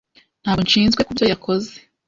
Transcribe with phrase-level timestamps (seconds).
[0.43, 1.71] Ntabwo nshinzwe kubyo yakoze.